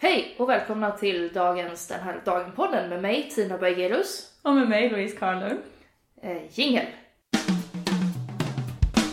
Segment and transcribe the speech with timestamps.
[0.00, 4.30] Hej och välkomna till dagens Den här dagen-podden med mig Tina Bergerus.
[4.42, 5.58] Och med mig Louise Carlund.
[6.22, 6.86] Eh, jingel.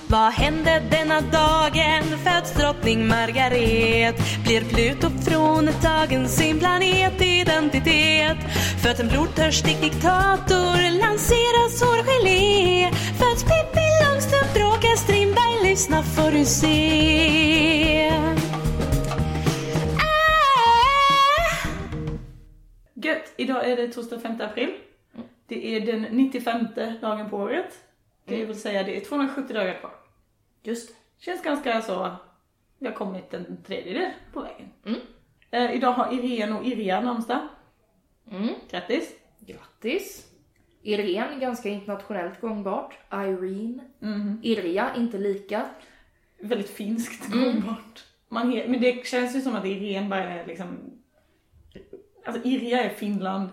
[0.07, 2.03] Vad hände denna dagen?
[2.23, 8.37] Föds drottning Margaret Blir Pluto fråntagen sin planetidentitet
[8.83, 18.11] Föds en blodtörstig diktator Lanseras hårgelé Föds Pippi Långstrump Bråkar Strindberg Lyssna får du se
[23.37, 24.73] Idag är det torsdag 5 april.
[25.47, 26.67] Det är den 95
[27.01, 27.79] dagen på året.
[28.25, 29.91] Det vill säga det är 270 dagar kvar.
[30.63, 30.95] Just.
[31.17, 32.15] Känns ganska så,
[32.79, 34.69] vi har kommit en tredjedel på vägen.
[34.85, 34.99] Mm.
[35.51, 37.47] Eh, idag har Irene och Irja namnsdag.
[38.31, 38.49] Mm.
[38.69, 39.15] Grattis!
[39.39, 40.31] Grattis.
[40.81, 42.97] Irene, ganska internationellt gångbart.
[43.11, 43.83] Irene.
[43.99, 44.39] Mhm.
[44.43, 45.65] Irja, inte lika.
[46.39, 48.03] Väldigt finskt gångbart.
[48.29, 50.94] Man men det känns ju som att Irene bara är liksom...
[52.25, 53.49] Alltså Irja är Finland,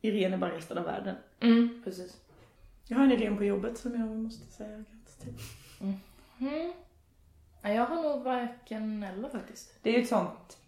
[0.00, 1.16] Irene är bara resten av världen.
[1.40, 2.16] Mm, precis.
[2.86, 5.34] Jag har en Irene på jobbet som jag måste säga grattis till.
[5.80, 6.72] Mm.
[7.62, 9.74] Ja, jag har nog varken eller faktiskt.
[9.82, 10.58] Det är ju ett sånt,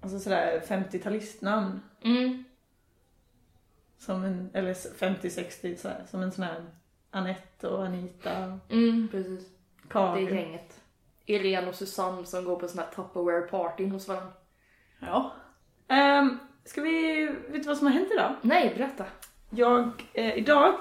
[0.00, 1.80] alltså sådär 50-talistnamn.
[2.02, 2.44] Mm.
[3.98, 6.64] Som en, eller 50-60 sådär, som en sån här
[7.10, 9.40] Anette och Anita, Mm, precis.
[9.82, 10.34] Det är Karin.
[10.34, 10.80] gänget.
[11.26, 14.32] Irene och Susanne som går på sån här Tupperware party hos varandra.
[15.00, 15.32] Ja.
[15.88, 18.34] Um, ska vi, vet du vad som har hänt idag?
[18.42, 19.04] Nej, berätta.
[19.50, 20.74] Jag, eh, idag,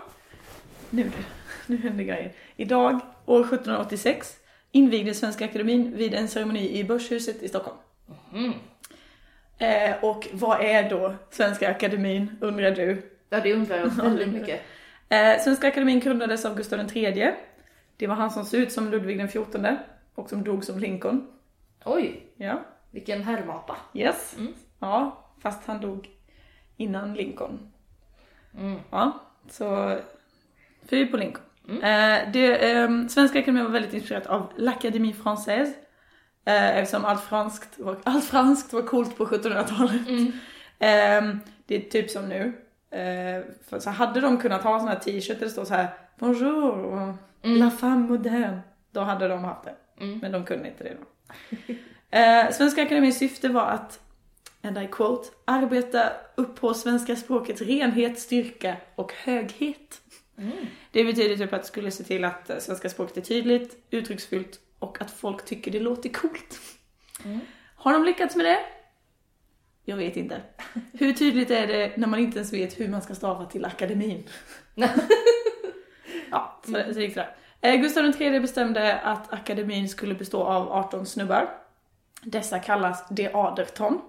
[0.90, 1.12] nu,
[1.68, 2.32] nu händer grejer.
[2.56, 4.36] Idag, år 1786,
[4.72, 7.78] invigdes Svenska Akademin vid en ceremoni i Börshuset i Stockholm.
[8.34, 8.54] Mm.
[9.58, 13.12] Eh, och vad är då Svenska Akademin, undrar du?
[13.30, 14.62] Ja, det undrar jag väldigt mycket.
[15.10, 17.32] Eh, Svenska Akademin grundades av Gustav III.
[17.98, 19.66] Det var han som såg ut som Ludvig den XIV
[20.16, 21.28] och som dog som Lincoln.
[21.86, 22.62] Oj, Ja,
[22.92, 23.78] vilken herrmapa.
[23.94, 24.36] yes.
[24.38, 24.54] Mm.
[24.80, 26.10] Ja, fast han dog
[26.78, 27.60] innan Lincoln.
[28.58, 28.80] Mm.
[28.92, 29.20] Ja,
[29.50, 29.98] så
[30.90, 31.46] fy på Lincoln.
[31.68, 35.74] Eh, det, ehm, Svenska Akademin var väldigt inspirerat av l'Académie Française.
[36.46, 40.08] Eh, eftersom allt franskt, var, allt franskt var coolt på 1700-talet.
[40.08, 40.32] Mm.
[40.80, 42.54] Ehm, det är typ som nu.
[42.92, 45.88] Eh, för så hade de kunnat ha såna här t-shirts där det står så här
[46.20, 47.14] Bonjour och
[47.46, 48.60] La femme moderne.
[48.92, 50.04] Då hade de haft det.
[50.04, 50.20] Mm.
[50.20, 51.06] Men de kunde inte det då.
[52.18, 54.00] eh, Svenska Akademins syfte var att,
[54.66, 60.02] and I quote, arbeta upp på svenska språkets renhet, styrka och höghet.
[60.38, 60.52] Mm.
[60.92, 64.60] Det betyder typ att det skulle se till att eh, svenska språket är tydligt, uttrycksfullt
[64.80, 66.60] och att folk tycker det låter coolt.
[67.26, 67.40] Mm.
[67.76, 68.60] Har de lyckats med det?
[69.86, 70.42] Jag vet inte.
[70.94, 74.24] Hur tydligt är det när man inte ens vet hur man ska stava till akademin?
[76.32, 77.36] ja, så, så det gick sådär.
[77.62, 81.50] Eh, Gustav III bestämde att akademin skulle bestå av 18 snubbar.
[82.22, 84.02] Dessa kallas de aderton.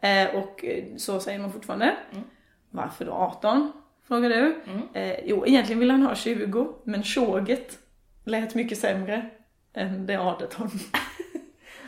[0.00, 1.96] Eh, och eh, så säger man fortfarande.
[2.12, 2.24] Mm.
[2.70, 3.72] Varför då 18?
[4.08, 4.56] Frågar du.
[4.66, 4.82] Mm.
[4.92, 7.78] Eh, jo, egentligen ville han ha 20, men tjoget
[8.24, 9.30] lät mycket sämre
[9.74, 10.70] än de aderton.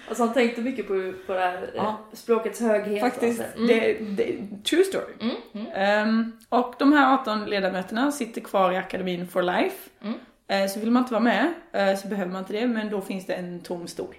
[0.09, 1.83] Alltså han tänkte mycket på, på det här Ja.
[1.83, 3.01] eh, språkets höghet.
[3.01, 3.57] Faktiskt, alltså.
[3.57, 3.67] Mm.
[3.69, 5.35] det, det, true story.
[5.75, 9.91] Ehm, och de här 18 ledamöterna sitter kvar i akademin for life.
[10.03, 10.15] Mm.
[10.49, 11.53] Eh, så vill man inte vara med
[11.99, 14.15] så behöver man inte det, men då finns det en tom stol.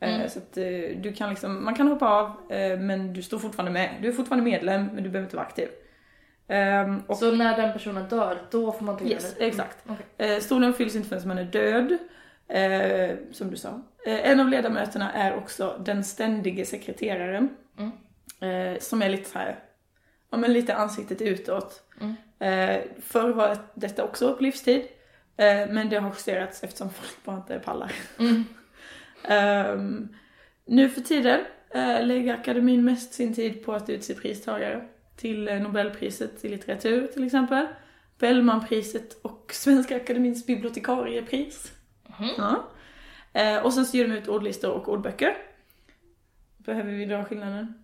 [0.00, 0.28] Eh, Mm.
[0.28, 0.64] Så att eh,
[1.02, 3.90] du kan liksom, man kan hoppa av eh, men du står fortfarande med.
[4.02, 5.68] Du är fortfarande medlem men du behöver inte vara aktiv.
[6.48, 9.46] Ehm, och, Så när den personen dör, då får man ta Yes, det?
[9.46, 9.78] exakt.
[9.86, 10.06] Okej.
[10.34, 11.98] eh, stolen fylls inte förrän man är död.
[13.32, 13.82] Som du sa.
[14.06, 17.48] En av ledamöterna är också den ständige sekreteraren.
[17.78, 18.80] Mm.
[18.80, 19.58] Som är lite så här,
[20.30, 21.82] ja men lite ansiktet utåt.
[22.00, 22.14] Mm.
[23.00, 24.82] Förr var detta också på livstid.
[25.68, 27.92] Men det har justerats eftersom folk bara inte pallar.
[29.26, 29.66] Mm.
[29.66, 30.08] Ehm,
[30.64, 35.60] nu för tiden eh, lägger akademin mest sin tid på att utse pristagare till eh,
[35.60, 37.66] Nobelpriset i litteratur till exempel.
[38.18, 41.72] Bellmanpriset och Svenska Akademins bibliotekariepris.
[42.18, 42.30] Mhm.
[42.38, 42.64] Ja.
[43.32, 45.36] Eh, och sen så ger de ut ordlistor och ordböcker.
[46.56, 47.74] Behöver vi dra skillnaden?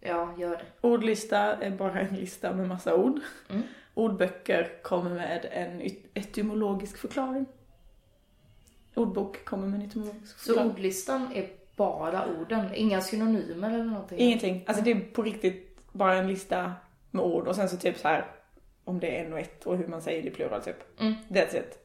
[0.00, 0.64] Ja, gör det.
[0.80, 3.20] Ordlista är bara en lista med massa ord.
[3.50, 3.62] Mm.
[3.94, 7.46] Ordböcker kommer med en etymologisk förklaring.
[8.94, 11.46] Ordbok kommer med en etymologisk Så ordlistan är
[11.76, 14.18] bara orden, inga synonymer eller någonting?
[14.18, 14.64] Ingenting.
[14.66, 16.72] Alltså det är på riktigt bara en lista
[17.10, 18.26] med ord och sen så typ så här
[18.84, 21.00] om det är en och ett och hur man säger det i plural typ.
[21.00, 21.14] Mm.
[21.28, 21.78] That's it.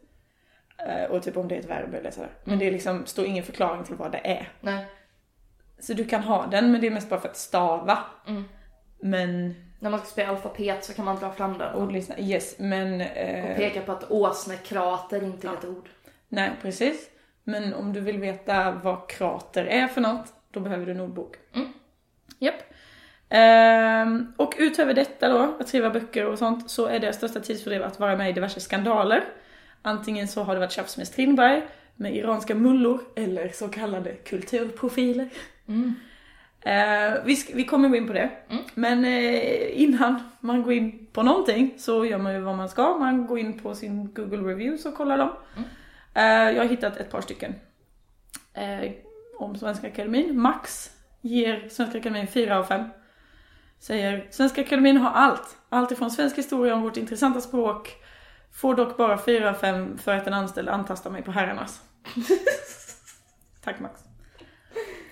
[0.87, 2.29] Eh, och typ om det är ett verb eller sådär.
[2.43, 2.65] Men Mm.
[2.65, 4.51] det liksom, står ingen förklaring till vad det är.
[4.61, 4.85] Nej.
[5.79, 7.99] Så du kan ha den men det är mest bara för att stava.
[8.27, 8.43] Mm.
[8.99, 11.75] Men När man ska spela alfabet så kan man dra fram den.
[11.75, 13.01] ordlistan, yes men...
[13.01, 15.57] eh, Och peka på att åsnekrater inte är Ja.
[15.57, 15.89] ett ord.
[16.29, 17.09] Nej precis.
[17.43, 21.35] Men om du vill veta vad krater är för något, då behöver du en ordbok.
[21.55, 21.67] Mm.
[23.29, 27.83] Ehm, och utöver detta då, att skriva böcker och sånt, så är det största tidsfördriv
[27.83, 29.23] att vara med i diverse skandaler.
[29.81, 31.61] Antingen så har det varit tjafs med Strindberg,
[31.95, 35.29] med iranska mullor eller så kallade kulturprofiler.
[35.67, 35.95] Mm.
[36.61, 38.29] Eh, vi, vi kommer gå in på det.
[38.49, 38.63] Mm.
[38.73, 42.97] Men eh, innan man går in på någonting så gör man ju vad man ska.
[42.97, 45.29] Man går in på sin Google Reviews och kollar dem.
[45.57, 45.69] Mm.
[46.13, 47.55] Eh, jag har hittat ett par stycken
[48.53, 48.91] eh,
[49.37, 50.39] om Svenska Akademin.
[50.39, 50.91] Max
[51.21, 52.89] ger Svenska Akademin 4 av 5.
[53.79, 55.57] Säger Svenska Akademin har allt.
[55.69, 57.95] Allt ifrån svensk historia om vårt intressanta språk.
[58.51, 61.81] Får dock bara 4 av 5 för att en anställd antastar mig på herrarnas.
[63.63, 64.01] Tack Max.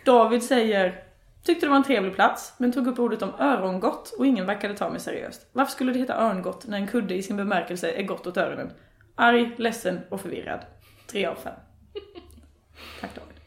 [0.05, 1.07] David säger
[1.47, 4.77] Tyckte det var en trevlig plats, men tog upp ordet om örongott och ingen verkade
[4.77, 5.47] ta mig seriöst.
[5.51, 8.71] Varför skulle det heta örngott när en kudde i sin bemärkelse är gott åt öronen?
[9.15, 10.59] Arg, ledsen och förvirrad.
[11.07, 11.53] 3 av 5.
[13.01, 13.37] Tack David.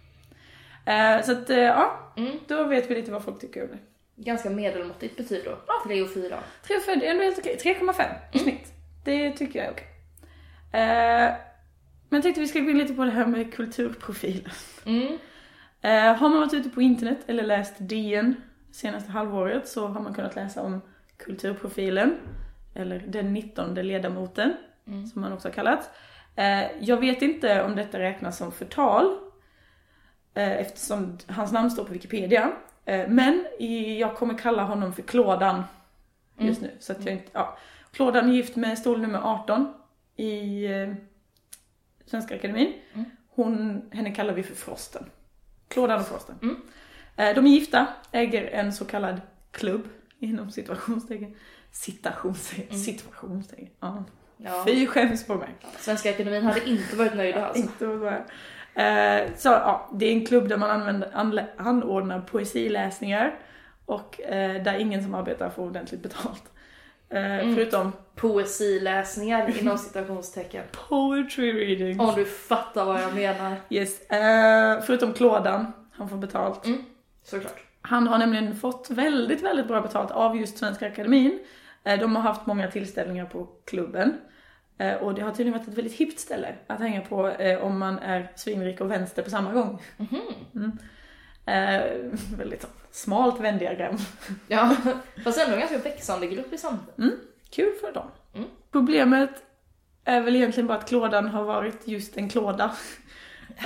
[0.85, 2.33] Eh, så att, eh, ja, Mm.
[2.49, 3.79] då vet vi lite vad folk tycker om det.
[4.23, 5.59] Ganska medelmåttigt betyg då.
[5.87, 6.39] 3 och 4.
[6.67, 7.57] 3 av 5, det är ändå helt okej.
[7.63, 8.73] 3,5 i snitt.
[9.05, 9.87] Det tycker jag är okej.
[10.73, 11.35] Eh,
[12.09, 14.53] men jag tänkte vi ska gå in lite på det här med kulturprofiler.
[14.87, 15.19] Mm.
[15.81, 18.35] Eh, har man varit ute på internet eller läst DN
[18.73, 20.81] senaste halvåret så har man kunnat läsa om
[21.17, 22.17] kulturprofilen,
[22.75, 24.53] eller den 19 ledamoten,
[24.87, 25.07] Mm.
[25.07, 25.91] som man också har kallat.
[26.37, 29.19] Eh, jag vet inte om detta räknas som förtal,
[30.35, 32.53] eh, eftersom hans namn står på Wikipedia.
[32.85, 33.47] Eh, men
[33.99, 35.63] jag kommer kalla honom för Klådan
[36.39, 36.71] just nu.
[36.81, 37.59] Så att jag inte, ja.
[37.93, 39.75] Klådan är gift med stol nummer 18
[40.17, 40.67] i
[42.07, 42.73] Svenska Akademin.
[42.95, 43.05] Mm.
[43.29, 45.11] Hon, henne kallar vi för Frosten.
[45.69, 46.37] Klådan och Frosten.
[46.43, 46.57] Mm.
[47.17, 49.89] De är gifta, äger en så kallad klubb
[50.19, 51.37] inom situationstecken.
[51.73, 52.79] Citationstecken, Mm.
[52.81, 53.69] situationstecken.
[53.81, 54.05] Ja.
[54.45, 54.65] Ja.
[54.67, 55.49] Fy skäms på mig.
[55.79, 57.63] Svenska Akademin hade inte varit nöjda alltså.
[57.63, 58.17] Inte vara.
[58.75, 63.35] Eh, så ja, det är en klubb där man använder, anlä- anordnar poesiläsningar
[63.87, 66.43] och eh, där ingen som arbetar får ordentligt betalt.
[67.09, 67.55] Eh, Mm.
[67.55, 70.65] Förutom Poesiläsningar inom citationstecken.
[70.89, 72.01] poetry reading.
[72.01, 73.57] Om du fattar vad jag menar.
[73.71, 74.11] Yes.
[74.11, 76.67] Eh, förutom Klådan, han får betalt.
[76.67, 76.85] Mm.
[77.25, 77.63] Såklart.
[77.83, 81.39] Han har nämligen fått väldigt, väldigt bra betalt av just Svenska Akademin.
[81.85, 84.15] Eh, De har haft många tillställningar på klubben.
[84.81, 87.79] Eh, Och det har tydligen varit ett väldigt hippt ställe att hänga på eh, om
[87.79, 89.83] man är svinrik och vänster på samma gång.
[89.97, 90.21] Mhm.
[90.55, 90.79] Mm.
[91.47, 93.97] Eh, väldigt smalt Venn-diagram.
[94.49, 94.77] Ja,
[95.25, 96.95] fast ändå en ganska växande grupp i samhället.
[97.51, 98.07] Kul för dem.
[98.35, 98.49] Mm.
[98.73, 99.31] Problemet
[100.05, 102.75] är väl egentligen bara att klådan har varit just en klåda.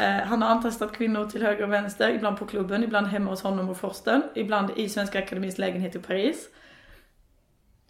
[0.01, 3.43] Eh, han har antastat kvinnor till höger och vänster, ibland på klubben, ibland hemma hos
[3.43, 6.49] honom och Frosten, ibland i Svenska Akademins lägenhet i Paris.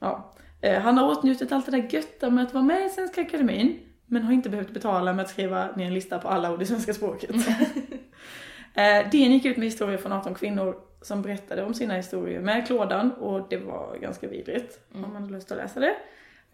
[0.01, 0.35] Ja.
[0.65, 3.81] Eh, han har åtnjutit allt det där götta med att vara med i Svenska Akademin,
[4.07, 6.67] men har inte behövt betala med att skriva ner en lista på alla ord i
[6.67, 7.31] svenska språket.
[8.75, 12.67] eh, DN gick ut med historier från 18 kvinnor som berättade om sina historier med
[12.67, 15.97] klådan och det var ganska vidrigt om man har lust att läsa det.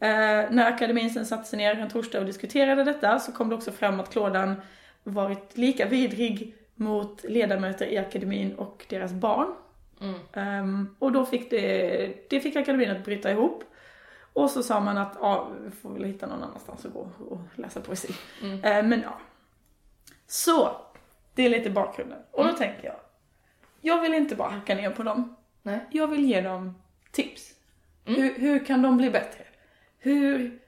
[0.01, 3.55] Eh, när akademin sen satte sig ner en torsdag och diskuterade detta så kom det
[3.55, 4.55] också fram att klådan
[5.03, 9.49] varit lika vidrig mot ledamöter i akademin och deras barn.
[10.01, 10.15] Mm.
[10.33, 13.65] Ehm, och då fick det, det fick akademin att bryta ihop.
[14.33, 17.41] Och så sa man att ja, vi får väl hitta någon annanstans att gå och
[17.55, 18.15] läsa poesi.
[18.43, 18.65] Mm.
[18.65, 19.21] Eh, men ja.
[20.27, 20.77] Så,
[21.35, 22.19] det är lite bakgrunden.
[22.31, 22.97] Och då tänker jag,
[23.81, 25.37] jag vill inte bara hacka ner på dem.
[25.63, 25.87] Nej.
[25.91, 26.75] Jag vill ge dem
[27.11, 27.55] tips.
[28.07, 28.23] Mm.
[28.23, 29.45] Hur, hur kan de bli bättre?
[29.99, 30.59] Hur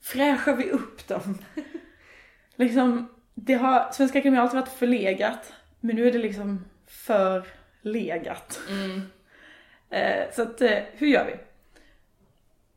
[0.00, 1.38] fräschar vi upp dem?
[2.56, 7.46] liksom, det har, Svenska Akademien har alltid varit förlegat, men nu är det liksom för
[7.82, 8.60] legat.
[8.70, 9.02] Mm.
[9.90, 11.36] Eh, så att, eh, hur gör vi?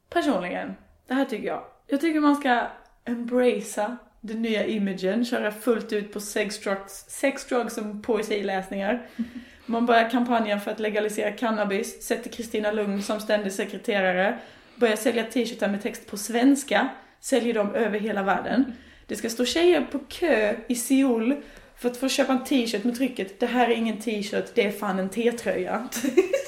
[0.10, 0.76] Personligen,
[1.08, 1.64] det här tycker jag.
[1.88, 2.68] Jag tycker man ska
[3.06, 9.08] embracea den nya imagen, köra fullt ut på sex drugs, sex drugs som poesiläsningar.
[9.66, 14.38] Man börjar kampanjen för att legalisera cannabis, sätter Kristina Lugn som ständig sekreterare,
[14.76, 18.74] börjar sälja t-shirtar med text på svenska, säljer dem över hela världen.
[19.08, 21.36] Det ska stå tjejer på kö i Seoul
[21.78, 24.72] för att få köpa en t-shirt med trycket Det här är ingen t-shirt, det är
[24.72, 25.88] fan en t-tröja.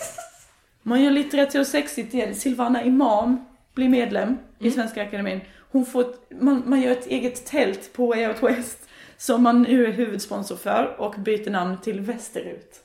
[0.84, 2.36] Man gör litteratur sexigt igen.
[2.36, 3.46] Silvana Imam
[3.80, 5.42] blir medlem i Svenska Akademin.
[5.72, 9.62] Hon får ett, man, man gör ett eget tält på Way Out West som man
[9.62, 12.84] nu är huvudsponsor för och byter namn till Västerut.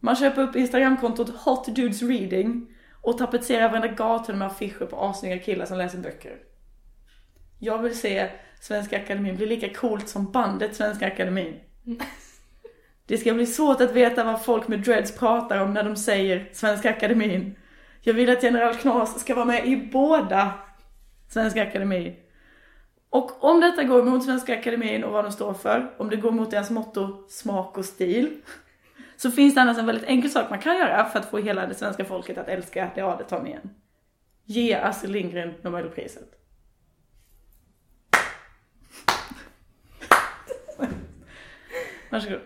[0.00, 2.66] Man köper upp Instagramkontot Hot Dudes Reading
[3.02, 6.36] och tapetserar varenda gata med affischer på assnygga killar som läser böcker.
[7.58, 8.30] Jag vill se
[8.60, 11.54] Svenska Akademin bli lika coolt som bandet Svenska Akademin.
[13.06, 16.48] Det ska bli svårt att veta vad folk med dreads pratar om när de säger
[16.52, 17.54] Svenska Akademin.
[18.00, 20.52] Jag vill att General Knas ska vara med i båda
[21.28, 22.16] Svenska Akademin.
[23.10, 26.30] Och om detta går emot Svenska Akademin och vad de står för, om det går
[26.30, 28.40] mot deras motto smak och stil,
[29.18, 31.66] Så finns det annars en väldigt enkel sak man kan göra för att få hela
[31.66, 33.70] det svenska folket att älska det adet om igen.
[34.44, 36.28] Ge Astrid Lindgren Nobelpriset.
[42.10, 42.40] Varsågod.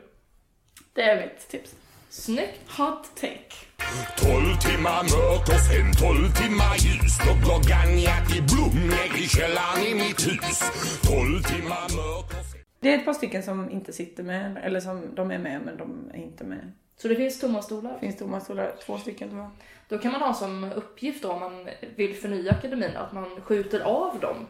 [0.92, 1.74] Det är mitt tips.
[2.08, 2.70] Snyggt.
[2.78, 3.71] Hot take.
[4.16, 9.82] 12 timmar mörkt och sen 12 timmar ljus Då går gagnjat i blomlägg i källaren
[9.90, 10.58] i mitt hus
[11.02, 12.60] 12 timmar mörkt och sen...
[12.80, 15.76] Det är ett par stycken som inte sitter med, eller som de är med men
[15.76, 16.72] de är inte med.
[16.96, 17.92] Så det finns tomma stolar?
[17.92, 19.50] Det finns tomma stolar, två stycken tror jag.
[19.88, 23.80] Då kan man ha som uppgift då, om man vill förnya akademin att man skjuter
[23.80, 24.46] av dem.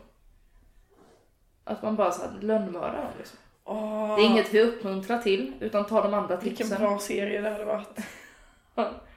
[1.65, 3.39] Att man bara så här lönnmördar dem liksom.
[3.65, 6.81] Åh, Det är inget vi uppmuntrar till, utan ta de andra vilken tipsen.
[6.81, 7.99] bra serie det hade varit.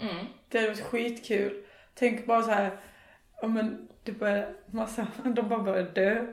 [0.00, 0.26] Mm.
[0.48, 1.62] Det hade varit skitkul.
[1.94, 2.80] Tänk bara så här,
[3.42, 6.26] ja men det börjar, massa, de bara börjar dö.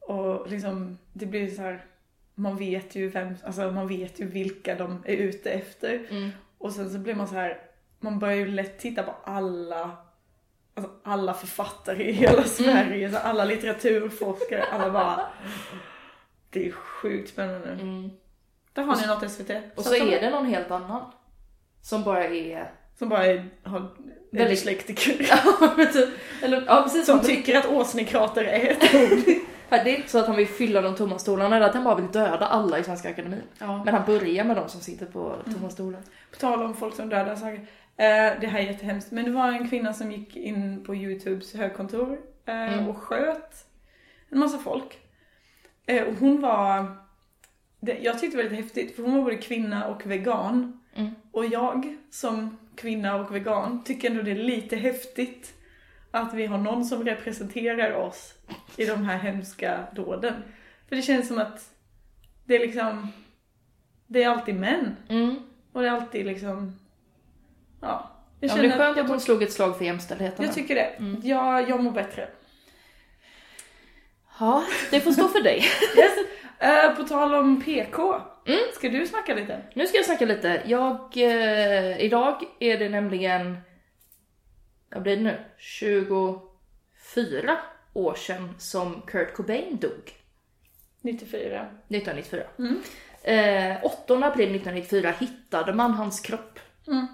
[0.00, 1.84] Och liksom, det blir så här,
[2.34, 6.06] man vet ju vem, alltså man vet ju vilka de är ute efter.
[6.10, 6.30] Mm.
[6.58, 7.60] Och sen så blir man så här,
[8.00, 9.96] man börjar ju lätt titta på alla,
[10.74, 15.28] alltså alla författare i hela Sverige, så alla litteraturforskare, alla bara,
[16.50, 17.68] det är sjukt spännande.
[17.68, 18.10] Mm.
[18.72, 19.50] Där har ni något SVT.
[19.76, 21.12] Och så är det någon helt annan.
[21.82, 22.72] Som bara är...
[22.98, 23.84] Som bara är, har, är
[24.30, 25.16] Väldigt- dyslektiker.
[25.30, 26.08] Ja, typ-
[26.42, 27.06] Eller, ja precis.
[27.06, 29.34] Som tycker att åsnekrater är ett ord.
[29.70, 31.94] Det är inte så att han vill fylla de tomma stolarna, är att han bara
[31.94, 33.42] vill döda alla i Svenska Akademin.
[33.58, 33.84] Ja.
[33.84, 35.54] Men han börjar med de som sitter på Mm.
[35.58, 36.00] tomma stolar.
[36.30, 37.60] På tal om folk som dödar saker.
[37.96, 39.10] Eh, det här är jättehemskt.
[39.12, 42.88] Men det var en kvinna som gick in på Youtubes högkontor eh, Mm.
[42.88, 43.66] och sköt
[44.30, 44.98] en massa folk.
[45.86, 46.96] Eh, och hon var...
[47.80, 50.80] Det, jag tyckte det var lite häftigt för hon var både kvinna och vegan.
[50.94, 51.10] Mm.
[51.32, 55.54] Och jag som kvinna och vegan tycker ändå det är lite häftigt
[56.10, 58.34] att vi har någon som representerar oss
[58.76, 60.34] i de här hemska dåden.
[60.88, 61.74] För det känns som att
[62.44, 63.12] det är liksom,
[64.06, 64.96] det är alltid män.
[65.08, 65.36] Mm.
[65.72, 66.78] Och det är alltid liksom,
[67.80, 68.10] ja.
[68.40, 70.44] Jag Ja, det är skönt jag, att hon slog ett slag för jämställdheten.
[70.44, 71.18] jag tycker det.
[71.28, 72.28] Jag, jag mår bättre.
[74.40, 75.64] Ja, det får stå för dig.
[75.96, 76.12] Yes.
[76.58, 78.20] Eh, på tal om PK.
[78.48, 78.60] Mm.
[78.74, 79.62] Ska du snacka lite?
[79.74, 80.62] Nu ska jag snacka lite.
[80.66, 83.56] Jag, eh, idag är det nämligen,
[84.90, 85.36] vad blir det nu?
[85.58, 87.58] 24
[87.92, 90.14] år sedan som Kurt Cobain dog.
[91.00, 91.66] 94.
[91.88, 92.42] 1994.
[92.58, 92.80] Mm.
[93.22, 96.58] Eh, 8 april 1994 hittade man hans kropp.
[96.86, 97.06] Mm.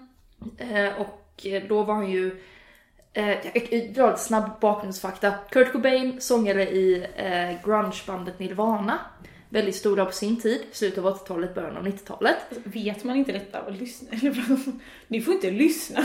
[0.58, 2.42] Eh, och då var han ju,
[3.12, 5.34] eh, jag jag drar lite snabb bakgrundsfakta.
[5.50, 8.98] Kurt Cobain, sångare i eh, grungebandet Nirvana.
[9.54, 12.36] Väldigt stora på sin tid, slutet av 80-talet, början av 90-talet.
[12.64, 14.08] Vet man inte detta och lyssna?
[15.08, 16.00] Ni får inte lyssna.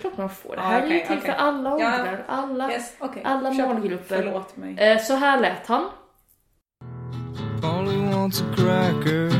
[0.00, 0.50] Klart man får.
[0.56, 1.20] Det Ja, här är ju till okej.
[1.20, 1.74] för alla Ja.
[1.74, 3.22] åldrar, alla, Yes, okay.
[3.24, 4.22] alla målgrupper.
[4.22, 4.74] Förlåt mig.
[4.78, 5.84] Eh, så här lät han.
[7.78, 9.30] Only wants a cracker.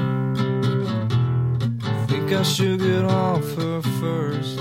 [2.08, 4.60] Think I should get off her first.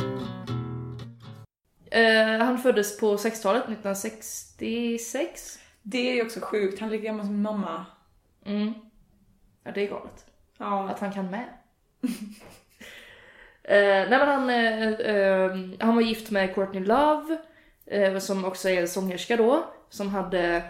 [1.91, 5.59] Eh, han föddes på 60-talet, 1966.
[5.83, 6.79] Det är ju också sjukt.
[6.79, 7.85] Han är lika gammal som min mamma.
[8.45, 8.73] Mm.
[9.63, 10.25] Ja, det är galet.
[10.57, 10.89] Ja.
[10.89, 11.47] Att han kan med.
[13.63, 17.37] eh, nej men han, eh, eh, han var gift med Courtney Love,
[17.85, 20.63] eh, som också är sångerska då, som hade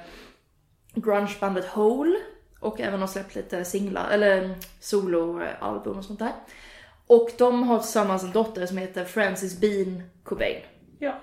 [0.93, 2.19] grungebandet Hole
[2.59, 6.33] och även har släppt lite singlar, eller soloalbum och sånt där.
[7.07, 10.61] Och de har tillsammans en dotter som heter Frances Bean Cobain.
[10.99, 11.19] Ja.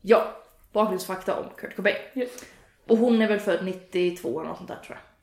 [0.00, 0.36] Ja,
[0.72, 1.96] bakgrundsfakta om Kurt Cobain.
[2.14, 2.44] Yes.
[2.86, 5.13] Och hon är väl född 92 eller något sånt där tror jag.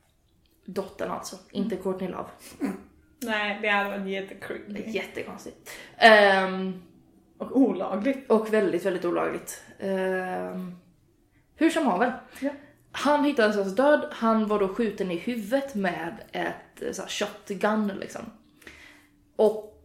[0.64, 2.28] Dottern alltså, inte Courtney Love.
[3.22, 4.90] Nej, det hade varit jättecreepy.
[4.90, 5.70] Jättekonstigt.
[5.96, 6.82] Ehm,
[7.38, 8.30] Och olagligt.
[8.30, 9.62] och väldigt, väldigt olagligt.
[9.78, 10.74] Ehm,
[11.56, 12.20] hur som haver.
[12.40, 12.50] Ja.
[12.92, 14.08] Han hittades alltså död.
[14.12, 18.22] Han var då skjuten i huvudet med ett eh, så här, shotgun liksom.
[19.36, 19.78] Och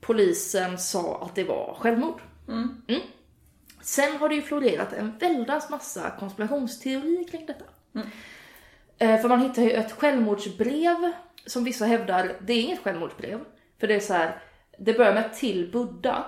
[0.00, 2.20] polisen sa att det var självmord.
[2.48, 2.82] Mm.
[3.80, 7.64] Sen har det ju florerat en väldans massa konspirationsteorier kring detta.
[7.94, 8.02] Eh,
[9.02, 11.12] Eh, för man hittar ju ett självmordsbrev
[11.46, 13.44] som vissa hävdar, det är inget självmordsbrev.
[13.80, 14.42] För det är så här,
[14.78, 16.24] det börjar med till Buddha.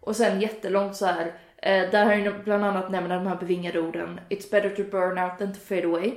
[0.00, 3.80] Och sen jättelångt så här, eh, där han ju bland annat nämner de här bevingade
[3.80, 6.14] orden It's better to burn out than to fade away.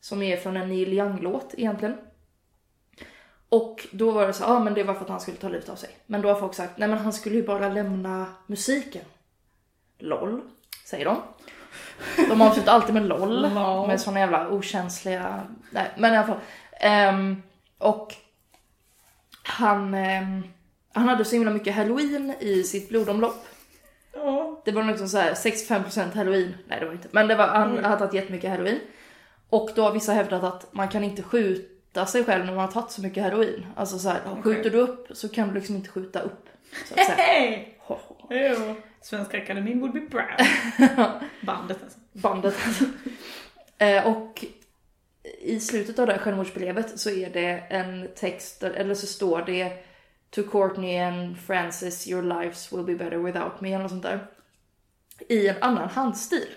[0.00, 1.96] Som är från en Neil Young-låt egentligen.
[3.48, 5.48] Och då var det så, ja ah, men det var för att han skulle ta
[5.48, 5.90] livet av sig.
[6.06, 9.04] Men då har folk sagt, nej men han skulle ju bara lämna musiken.
[9.98, 10.40] LOL,
[10.84, 11.16] säger de.
[12.28, 13.50] De avslutar alltid med LOL.
[13.86, 16.40] Med såna jävla okänsliga, nej men i alla fall.
[16.80, 17.42] Ehm,
[17.78, 18.14] och
[19.42, 20.42] han, ehm,
[20.92, 23.46] han hade så himla mycket heroin i sitt blodomlopp.
[24.14, 24.62] Ja.
[24.64, 26.54] Det var liksom så här 65% heroin.
[26.68, 27.08] Nej det var inte.
[27.10, 28.80] Men det var, han hade tagit jättemycket heroin.
[29.50, 32.72] Och då har vissa hävdat att man kan inte skjuta sig själv när man har
[32.72, 33.66] tagit så mycket heroin.
[33.76, 36.48] Alltså så här, skjuter du upp så kan du liksom inte skjuta upp.
[36.88, 37.64] Så att säga.
[37.88, 38.26] Ho, ho.
[38.30, 38.74] Jo.
[39.00, 40.48] Svenska Akademin would be proud.
[41.40, 41.98] Bandet alltså.
[42.12, 42.54] bandet.
[43.78, 44.44] eh, och
[45.40, 49.84] i slutet av det här självmordsbrevet så är det en text, eller så står det
[50.30, 54.26] To Courtney and Francis, your lives will be better without me, eller något sånt där.
[55.28, 56.48] I en annan handstil.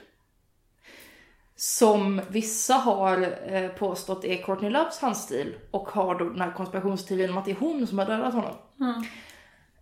[1.56, 7.30] Som vissa har eh, påstått är Courtney Loves handstil och har då den här konspirationsteorin
[7.30, 8.56] om att det är hon som har dödat honom.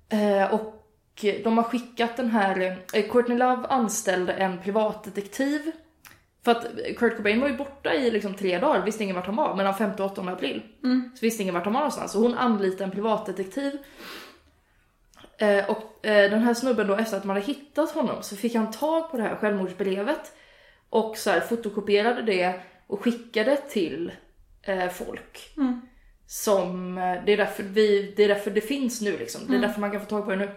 [0.09, 0.78] Eh, och
[1.21, 5.71] de har skickat den här, eh, Courtney Love anställde en privatdetektiv.
[6.43, 6.65] För att
[6.97, 9.75] Kurt Cobain var ju borta i liksom tre dagar, visste ingen vart han var, mellan
[9.75, 10.61] 5 och 8 april.
[11.15, 12.11] Så visste ingen vart han var någonstans.
[12.11, 13.77] Så hon anlitade en privatdetektiv.
[15.37, 18.55] Eh, och eh, den här snubben då, efter att man hade hittat honom, så fick
[18.55, 20.31] han tag på det här självmordsbrevet.
[20.89, 24.11] Och så här, fotokopierade det och skickade till
[24.61, 25.53] eh, folk.
[26.27, 29.41] Som, eh, det är, därför vi, det är därför det finns nu liksom.
[29.47, 30.49] Det är därför man kan få tag på det nu.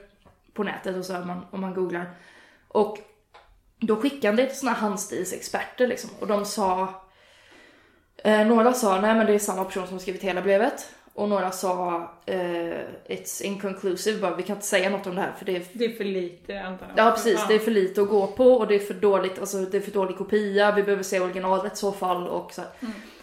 [0.55, 2.11] På nätet och så här, man, om man googlar.
[2.69, 2.99] Och
[3.79, 6.11] då skickade han det till såna här handstilsexperter liksom.
[6.21, 6.95] Och de sa,
[8.17, 10.95] eh, några sa nej men det är samma person som har skrivit hela brevet.
[11.15, 12.37] Och några sa eh,
[13.09, 15.85] it's inconclusive, bara vi kan inte säga något om det här för det är Det
[15.85, 17.07] är för lite antar jag.
[17.07, 19.59] Ja precis, det är för lite att gå på och det är för dåligt, alltså
[19.59, 22.71] det är för dålig kopia, vi behöver se originalet i så fall och så här.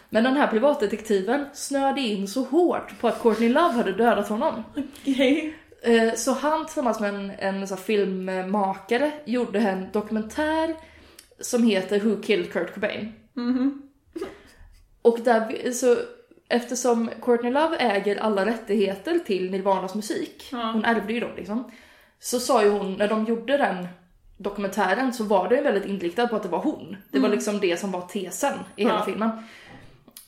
[0.09, 4.63] Men den här privatdetektiven snöade in så hårt på att Courtney Love hade dödat honom.
[5.01, 5.55] Okej.
[5.81, 10.75] Eh, Så han tillsammans med en, en så filmmakare gjorde en dokumentär
[11.39, 13.13] som heter Who Killed Kurt Cobain.
[15.01, 15.95] Och där, så
[16.49, 21.71] eftersom Courtney Love äger alla rättigheter till Nirvanas musik, hon ärvde ju dem liksom.
[22.19, 23.87] Så sa ju hon, när de gjorde den
[24.37, 26.97] dokumentären så var det väldigt inriktad på att det var hon.
[27.11, 29.05] Det var liksom det som var tesen i hela Ja.
[29.05, 29.29] filmen.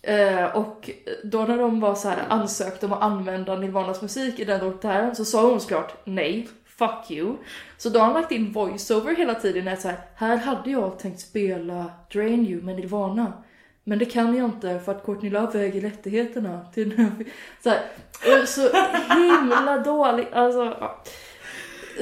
[0.03, 0.89] Eh, och
[1.24, 5.15] då när de var så här ansökte om att använda Nirvanas musik i den dokumentären
[5.15, 7.36] så sa hon såklart nej, fuck you.
[7.77, 11.00] Så då har han lagt in voiceover hela tiden att så här, här hade jag
[11.00, 13.33] tänkt spela Drain You med Nirvana.
[13.83, 17.31] Men det kan jag inte för att Courtney Love äger rättigheterna till den här fi-"
[17.64, 18.61] så, här, så
[19.16, 21.03] himla dåligt, alltså ja.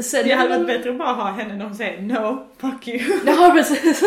[0.01, 3.19] Sen Det hade varit bättre att bara ha henne när hon säger no, fuck you.
[3.25, 4.03] Ja, precis.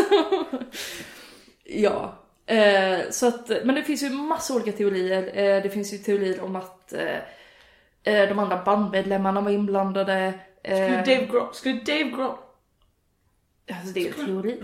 [1.64, 2.21] ja.
[2.52, 5.22] Eh, så att, men det finns ju massa olika teorier.
[5.22, 7.16] Eh, det finns ju teorier om att eh,
[8.04, 10.32] eh, de andra bandmedlemmarna var inblandade.
[10.64, 12.36] Skulle Eh, Dave Grohl, skulle Dave Grohl
[13.70, 14.62] alltså det är ju teori.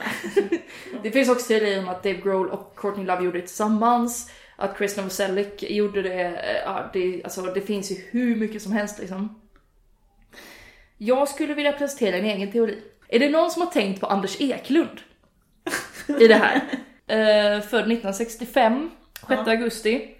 [1.02, 4.30] det finns också teorier om att Dave Grohl och Courtney Love gjorde det tillsammans.
[4.56, 6.24] Att Chris Novoselic gjorde det.
[6.24, 9.40] Eh, ja, det, alltså, det finns ju hur mycket som helst liksom.
[10.98, 12.82] Jag skulle vilja presentera en egen teori.
[13.08, 15.00] Är det någon som har tänkt på Anders Eklund?
[16.20, 16.62] I det här.
[17.08, 18.90] Eh, född 1965,
[19.28, 20.14] 6 augusti.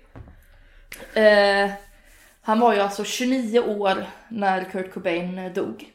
[1.15, 1.71] Eh,
[2.43, 5.93] han var ju alltså 29 år när Kurt Cobain eh, dog.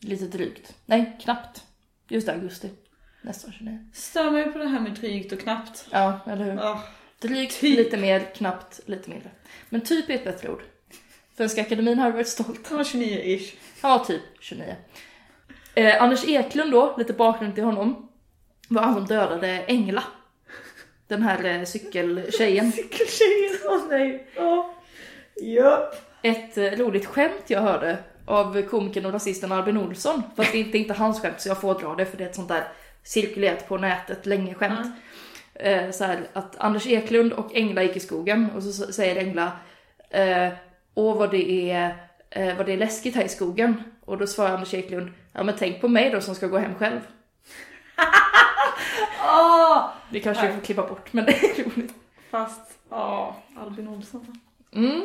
[0.00, 0.74] Lite drygt.
[0.86, 1.62] Nej, knappt.
[2.08, 2.70] Just det, augusti.
[3.22, 3.78] Nästan 29.
[3.92, 5.86] Stör mig på det här med drygt och knappt.
[5.90, 6.58] Ja, eller hur?
[6.58, 6.80] Ah,
[7.20, 7.78] Drygt, Typ.
[7.78, 9.30] lite mer, knappt, lite mindre.
[9.68, 10.62] Men typ är ett bättre ord.
[11.36, 12.66] Svenska Akademin har varit stolt.
[12.68, 13.54] han var 29-ish.
[13.82, 14.76] Han var typ 29.
[15.74, 18.08] Eh, Anders Eklund då, lite bakgrund till honom,
[18.68, 20.04] var han som dödade Engla.
[21.08, 22.72] Den här eh, cykeltjejen.
[22.72, 24.26] Cykeltjejen, åh nej.
[24.36, 24.66] Åh.
[25.36, 25.94] Japp.
[26.22, 30.22] Ett eh, roligt skämt jag hörde av komikern och rasisten Albin Olsson.
[30.36, 32.28] Fast det är inte, inte hans skämt så jag får dra det för det är
[32.28, 32.68] ett sånt där
[33.02, 34.86] cirkulerat på nätet länge skämt.
[35.54, 39.52] Eh, så här, att Anders Eklund och Engla gick i skogen och så säger Engla
[40.10, 40.48] eh,
[40.94, 41.96] Åh vad det är
[42.30, 43.82] eh, vad det är läskigt här i skogen.
[44.04, 46.74] Och då svarar Anders Eklund Ja men tänk på mig då som ska gå hem
[46.74, 47.00] själv.
[49.24, 49.90] Åh!
[50.10, 51.94] Det kanske vi får klippa bort men det är roligt.
[52.30, 54.40] Fast, ja, Albin Olsson.
[54.72, 55.02] Mm.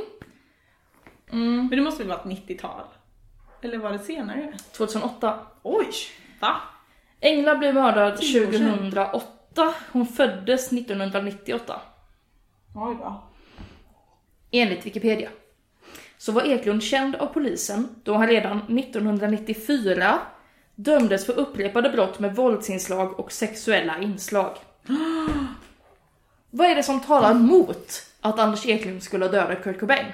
[1.31, 2.83] Men det måste väl varit 90-tal?
[3.61, 4.53] Eller var det senare?
[4.71, 5.39] 2008.
[5.63, 5.87] Oj!
[6.39, 6.55] Va?
[7.21, 8.91] Engla blev mördad Tio år sedan.
[8.91, 9.73] 2008.
[9.91, 11.81] Hon föddes 1998.
[12.75, 13.23] Oj då.
[14.51, 15.29] Enligt Wikipedia.
[16.17, 20.19] Så var Eklund känd av polisen då han redan 1994
[20.83, 24.57] dömdes för upprepade brott med våldsinslag och sexuella inslag.
[26.49, 30.05] Vad är det som talar mot att Anders Eklund skulle ha dödat Kurt Cobain?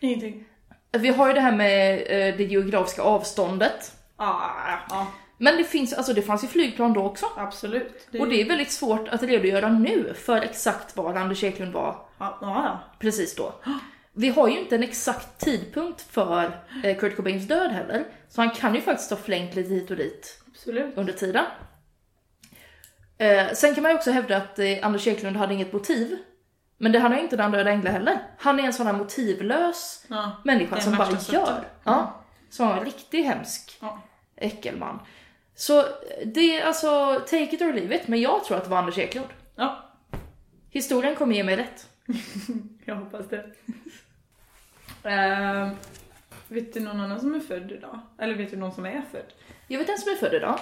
[0.00, 0.44] Ingenting.
[0.92, 3.92] Vi har ju det här med eh, det geografiska avståndet.
[4.16, 4.50] Ah,
[4.90, 5.06] ja,
[5.38, 7.26] Men det, finns, alltså det fanns ju flygplan då också.
[7.36, 8.08] absolut.
[8.20, 12.38] Och det är väldigt svårt att redogöra nu för exakt var Anders Eklund var Ja,
[12.40, 12.78] ja.
[12.98, 13.52] precis då.
[14.16, 18.04] Vi har ju inte en exakt tidpunkt för eh, Kurt Cobains död heller.
[18.28, 20.96] Så han kan ju faktiskt ha flängt lite hit och dit absolut.
[20.98, 21.44] under tiden.
[23.18, 26.18] Eh, sen kan man ju också hävda att eh, Anders Eklund hade inget motiv.
[26.78, 28.18] Men det han är inte den döda änglar heller.
[28.38, 30.32] Han är en sån här motivlös Ja.
[30.44, 31.16] människa som bara gör.
[31.16, 31.64] sorten.
[31.84, 32.24] Ja.
[32.50, 34.02] Som en riktigt hemsk Ja.
[34.36, 35.00] äckelman.
[35.54, 35.84] Så
[36.24, 38.98] det är alltså, take it or leave it, men jag tror att det var Anders
[38.98, 39.28] Eklund.
[39.56, 39.90] ja,
[40.70, 41.88] Historien kommer ge mig rätt.
[42.84, 43.44] jag hoppas det.
[45.04, 45.70] Ehm,
[46.48, 48.00] vet du någon annan som är född idag?
[48.18, 49.32] Eller vet du någon som är född?
[49.68, 50.58] Jag vet en som är född idag.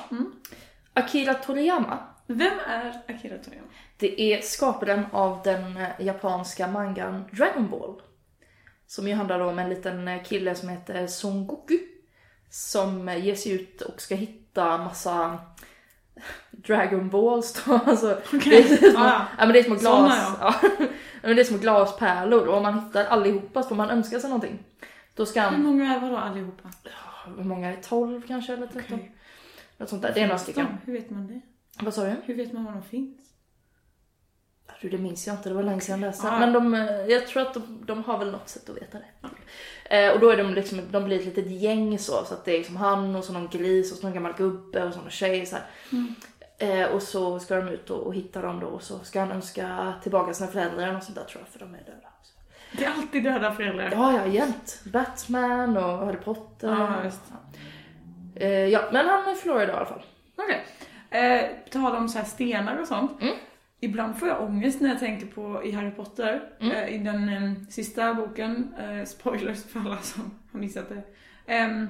[0.95, 1.99] Akira Toriyama.
[2.27, 3.69] Vem är Akira Toriyama?
[3.97, 8.03] Det är skaparen av den eh, japanska mangan Dragon Ball.
[8.87, 11.79] Som ju handlar om en liten eh, kille som heter Son Goku.
[12.51, 15.39] Som eh, ger sig ut och ska hitta massa
[16.51, 17.73] Dragon Balls då.
[17.87, 19.47] Alltså, det, är små, Ah, ja.
[19.47, 20.37] men det är små Såna, glas.
[20.41, 20.55] Ja.
[20.63, 24.21] Ja, men det är små glaspärlor och om man hittar allihopa så får man önska
[24.21, 24.59] sig någonting.
[25.15, 26.69] Då ska Hur han, många är vadå allihopa?
[27.37, 27.83] hur många är det?
[27.83, 28.83] 12 kanske eller 13?
[28.99, 29.17] Okej.
[29.79, 30.13] Något sånt där.
[30.15, 30.67] Det är några stycken.
[30.67, 30.93] de?
[30.93, 31.41] Hur vet man det?
[31.85, 32.15] Vad sa du?
[32.25, 33.19] Hur vet man var de finns?
[34.81, 36.29] Du, det minns jag inte, det var länge sedan jag läste.
[36.31, 36.39] Ah.
[36.39, 39.05] Men de, eh, jag tror att de, de har väl något sätt att veta det.
[39.23, 39.82] Eh,
[40.15, 42.59] och då är de liksom, de blir ett litet gäng så, så att det är
[42.59, 45.47] liksom han och så någon gris och så någon gammal gubbe och så någon tjej
[45.47, 45.65] så här.
[46.59, 49.33] Eh, och så ska de ut och, och hitta dem då och så ska han
[49.33, 52.09] önska tillbaka sina föräldrar och sånt där tror jag för de är döda.
[52.23, 52.33] Så.
[52.79, 53.91] Det är alltid döda föräldrar.
[53.93, 54.81] Ja, ja, jämt.
[54.85, 57.01] Batman och Harry Potter.
[57.05, 57.21] Just.
[58.35, 60.03] Eh, ja, men han är Florida i alla fall.
[60.37, 60.65] Okej.
[61.11, 63.23] Eh, på tal om så här stenar och sånt.
[63.23, 63.35] Mm.
[63.85, 66.73] Ibland får jag ångest när jag tänker på i Harry Potter, Mm.
[66.77, 71.03] eh, i den eh, sista boken, eh, spoilers för alla som har missat det.
[71.47, 71.89] Ehm,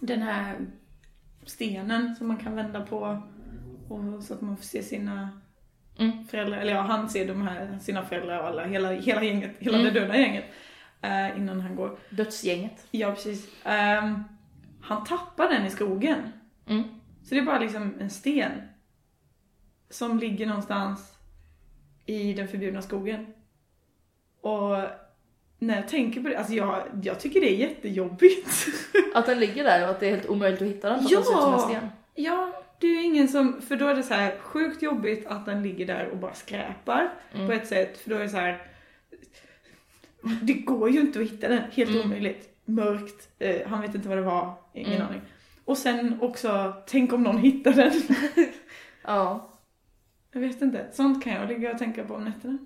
[0.00, 0.56] den här
[1.46, 3.22] stenen som man kan vända på
[3.88, 5.28] och så att man får se sina
[5.98, 6.24] Mm.
[6.24, 9.78] föräldrar, eller ja, han ser de här, sina föräldrar och alla, hela, hela gänget, hela
[9.78, 9.94] Mm.
[9.94, 10.44] det döda gänget.
[11.02, 11.98] Eh, innan han går.
[12.10, 12.86] Dödsgänget.
[12.90, 13.48] Ja, precis.
[13.64, 14.24] Ehm,
[14.82, 16.18] han tappar den i skogen.
[16.66, 16.82] Mm.
[17.22, 18.50] Så det är bara liksom en sten.
[19.90, 21.16] Som ligger någonstans
[22.10, 23.26] i den förbjudna skogen.
[24.40, 24.76] Och
[25.58, 28.48] när jag tänker på det, alltså jag, jag tycker det är jättejobbigt.
[29.14, 31.10] Att den ligger där och att det är helt omöjligt att hitta den för att
[31.10, 31.16] Ja!
[31.18, 31.88] den ser ut som en sten.
[32.14, 35.46] ja, det är ju ingen som, för då är det så här sjukt jobbigt att
[35.46, 37.46] den ligger där och bara skräpar Mm.
[37.46, 37.98] på ett sätt.
[37.98, 38.62] För då är det så här.
[40.42, 42.02] det går ju inte att hitta den, helt Mm.
[42.02, 42.48] omöjligt.
[42.64, 45.06] Mörkt, eh, han vet inte vad det var, ingen Mm.
[45.06, 45.20] aning.
[45.64, 47.92] Och sen också, tänk om någon hittar den.
[49.02, 49.49] Ja.
[50.32, 52.58] Jag vet inte, sånt kan jag ligga och tänka på om nätterna.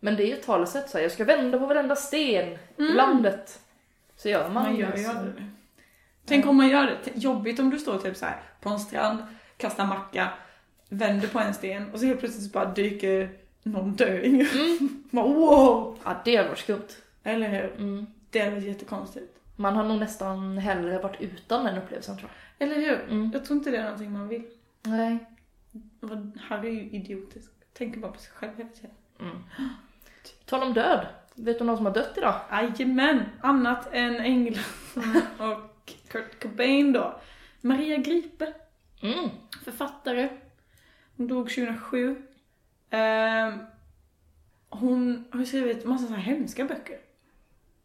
[0.00, 2.58] Men det är ju ett talesätt så här, jag ska vända på varenda sten i
[2.78, 2.96] Mm.
[2.96, 3.60] landet.
[4.16, 5.10] Så gör man, Man gör ju så.
[5.10, 5.44] aldrig det.
[6.24, 6.98] Tänk om man gör det.
[7.14, 9.18] Jobbigt om du står typ så här på en strand,
[9.56, 10.28] kastar macka,
[10.88, 13.30] vänder på en sten och så helt plötsligt så bara dyker
[13.62, 14.34] någon döing.
[14.40, 15.02] Mm.
[15.10, 15.98] Wow!
[16.04, 16.88] Ja, det har varit skumt.
[17.22, 17.72] Eller hur?
[17.78, 18.06] Mm.
[18.30, 19.38] Det är väl jättekonstigt.
[19.56, 23.00] Man har nog nästan hellre varit utan den upplevelsen tror Eller hur?
[23.10, 23.30] Mm.
[23.34, 24.42] Jag tror inte det är någonting man vill.
[24.82, 24.92] jag.
[24.92, 25.18] Nej.
[26.40, 27.50] Harry är ju idiotisk.
[27.72, 28.90] Tänker bara på sig själv hela tiden.
[29.20, 29.36] Mm.
[30.44, 31.06] Tal om död.
[31.34, 32.40] Vet du någon som har dött idag?
[32.50, 33.22] Jajamän!
[33.40, 34.64] Annat än änglar
[35.38, 37.20] och Kurt Cobain då.
[37.60, 38.52] Maria Gripe.
[39.02, 39.28] Mm.
[39.64, 40.28] författare.
[41.16, 42.22] Hon dog 2007.
[42.90, 43.58] Ehm,
[44.68, 46.98] hon har ju skrivit massa så här hemska böcker.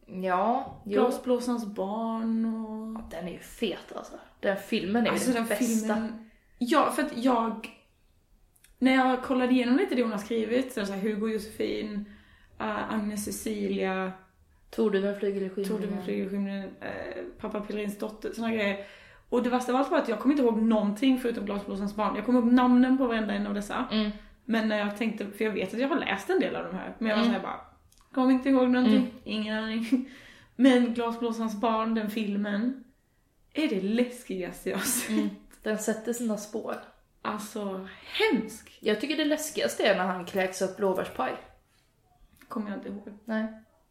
[0.05, 0.81] Ja.
[0.85, 3.09] Glasblåsarens barn och...
[3.11, 4.13] Den är ju fet alltså.
[4.39, 5.65] Den filmen är ju Alltså den, den bästa.
[5.65, 6.29] filmen...
[6.57, 7.76] Ja, för att jag...
[8.79, 12.05] När jag kollade igenom lite det hon har skrivit, så så här Hugo Josefin,
[12.61, 14.11] uh, Agnes Cecilia,
[14.69, 16.03] Torduven flyger i skymningen.
[16.03, 18.85] Flyger i skymningen, uh, pappa Pillerins dotter, såna grejer.
[19.29, 22.15] Och det värsta av allt var att jag kommer inte ihåg någonting förutom Glasblåsarens barn.
[22.15, 23.85] Jag kommer ihåg namnen på varenda en av dessa.
[23.91, 24.11] Mm.
[24.45, 26.75] Men när jag tänkte, för jag vet att jag har läst en del av de
[26.75, 27.33] här, men jag var Mm.
[27.35, 27.61] såhär bara,
[28.13, 29.11] kommer inte ihåg någonting, Mm.
[29.23, 30.09] ingen aning.
[30.55, 32.83] Men Glasblåsarens barn, den filmen,
[33.53, 35.09] är det läskigaste jag har sett.
[35.09, 35.29] Mm.
[35.63, 36.75] Den sätter sina spår.
[37.27, 38.77] Alltså, hemsk!
[38.81, 41.31] Jag tycker det läskigaste är när han kräks upp blåbärspaj.
[42.47, 43.19] Kommer jag inte ihåg.
[43.25, 43.47] Nej.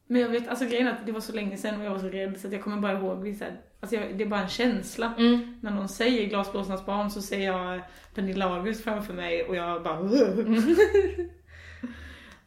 [0.07, 1.99] Men jag vet, alltså grejen är att det var så länge sedan och jag var
[1.99, 3.46] så rädd så att jag kommer bara ihåg vissa,
[3.81, 5.14] alltså jag, det är bara en känsla.
[5.18, 5.59] Mm.
[5.62, 7.81] När någon säger Glasblåsarnas barn så ser jag
[8.14, 9.99] Pernilla August framför mig och jag bara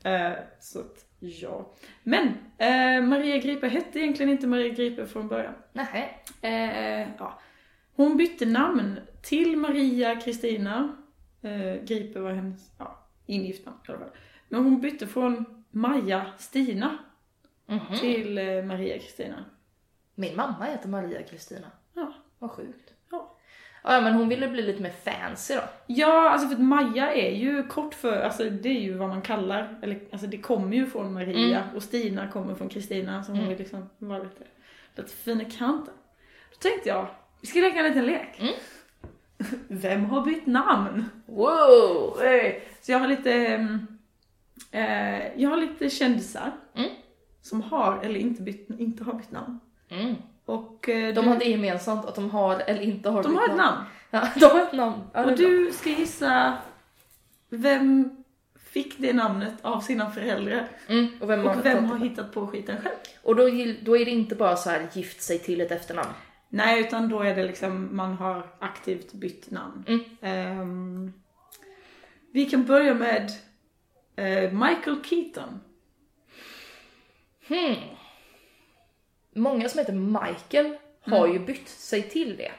[0.03, 1.73] Eh, Så att, ja.
[2.03, 5.53] Men eh, Maria Gripe hette egentligen inte Maria Gripe från början.
[5.73, 6.23] Nej.
[6.41, 7.39] Eh, ja.
[7.99, 10.95] Hon bytte namn till Maria Kristina.
[11.41, 14.09] Eh, Gripe var hennes ja, ingift namn i alla fall.
[14.49, 16.97] Men hon bytte från Maja Stina
[17.65, 17.97] Mhm.
[17.99, 19.45] till eh, Maria Kristina.
[20.15, 21.67] Min mamma heter Maria Kristina.
[21.93, 22.13] Ja.
[22.39, 22.93] Vad sjukt.
[23.11, 23.35] Ja.
[23.83, 25.61] Ja, men hon ville bli lite mer fancy då.
[25.87, 29.21] Ja, alltså för att Maja är ju kort för, alltså det är ju vad man
[29.21, 33.37] kallar, eller alltså det kommer ju från Maria och Stina kommer från Kristina så hon
[33.39, 33.49] Mm.
[33.49, 34.43] vill liksom vara lite,
[34.95, 35.93] lite fin i kanten.
[36.51, 37.07] Då tänkte jag,
[37.41, 38.39] vi ska leka en liten lek.
[38.39, 38.53] Mm.
[39.67, 41.05] Vem har bytt namn?
[41.25, 42.17] Wow!
[42.81, 43.87] Så jag har lite, mm,
[44.71, 46.51] Eh, jag har lite kändisar.
[46.75, 46.89] Mm.
[47.41, 49.59] Som har eller inte, bytt, inte har bytt namn.
[49.89, 50.15] Mm.
[50.45, 53.39] Och eh, De du, har det gemensamt att de har eller inte har de bytt
[53.39, 53.77] har ett namn.
[54.11, 55.01] Ja, de har ett namn.
[55.13, 56.57] Ja, Och du ska gissa
[57.49, 58.15] vem
[58.65, 60.67] fick det namnet av sina föräldrar.
[60.87, 62.95] Mm, och vem, har Och vem har hittat på skiten själv.
[63.23, 63.43] Och då,
[63.81, 66.09] då är det inte bara så här gift sig till ett efternamn.
[66.49, 69.83] Nej, utan då är det liksom man har aktivt bytt namn.
[69.87, 70.01] Mm.
[70.21, 71.13] Ehm,
[72.31, 73.31] vi kan börja med
[74.15, 75.59] eh, Michael Keaton.
[77.47, 77.75] Hmm.
[79.33, 82.51] Många som heter Michael har ju bytt sig till det.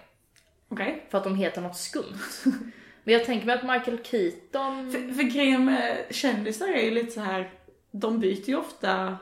[0.69, 1.07] Okej.
[1.11, 2.45] För att de heter något skumt.
[3.05, 4.93] Men jag tänker mig att Michael Keaton...
[4.93, 7.51] För, för grejen med kändisar är ju lite så här.
[7.91, 9.19] de byter ju ofta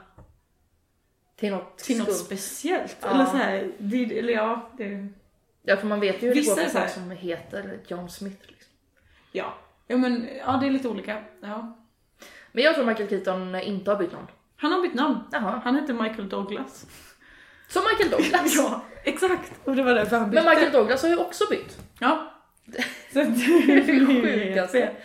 [1.38, 2.96] Till något till något speciellt.
[3.00, 3.10] Ja.
[3.10, 5.08] Eller så här, det, eller ja, det,
[5.62, 8.42] Ja, för man vet ju hur Vissa det går för folk som heter John Smith.
[8.46, 8.72] Liksom.
[9.32, 9.58] ja.
[9.86, 11.24] Ja men, ja det är lite olika.
[11.40, 11.78] Ja.
[12.52, 14.26] Men jag tror Michael Keaton inte har bytt namn.
[14.56, 15.18] Han har bytt namn.
[15.32, 15.60] Jaha.
[15.64, 16.86] Han heter Michael Douglas.
[17.68, 18.54] Som Michael Douglas.
[18.56, 19.52] ja, exakt.
[19.64, 20.42] Och det var därför han bytte.
[20.42, 21.78] Men Michael Douglas har ju också bytt.
[22.00, 22.34] Ja.
[23.12, 24.96] Så Det är sjukaste.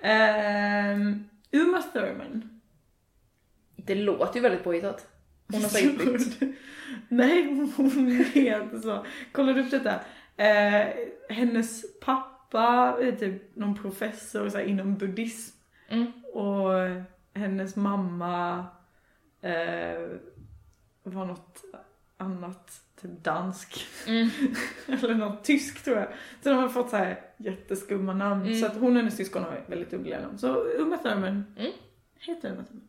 [0.00, 2.60] Ehm, Uma Thurman.
[3.76, 5.06] Det låter ju väldigt påhittat.
[5.52, 6.40] Hon har säkert.
[7.08, 9.06] Nej, hon heter så.
[9.32, 10.00] Kollar du upp detta?
[10.36, 10.86] Eh,
[11.28, 15.56] hennes pappa är typ någon professor så här, inom buddhism.
[15.88, 16.12] Mm.
[16.32, 16.70] Och
[17.34, 18.66] hennes mamma
[19.40, 20.08] eh,
[21.02, 21.64] var något
[22.16, 23.86] annat, typ dansk.
[24.06, 24.28] Mm.
[24.86, 26.08] Eller något tysk tror jag.
[26.42, 28.42] Så de har fått så här jätteskumma namn.
[28.42, 28.54] Mm.
[28.60, 30.38] Så att hon och hennes syskon har väldigt underliga namn.
[30.38, 31.72] Så Uma Thurman Mm.
[32.18, 32.88] heter Uma Thurman.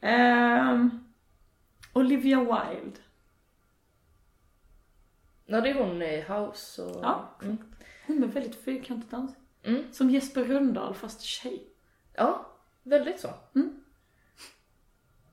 [0.00, 0.90] Ehm,
[1.92, 3.00] Olivia Wilde.
[5.46, 7.04] Ja, det är hon i House och...
[7.04, 7.36] Ja.
[7.42, 7.58] Mm.
[8.06, 9.42] Hon med väldigt fyrkantigt ansikte.
[9.62, 9.92] Mm.
[9.92, 11.62] Som Jesper Rönndahl fast tjej.
[12.14, 12.46] Ja,
[12.82, 13.28] väldigt så.
[13.54, 13.82] Mm.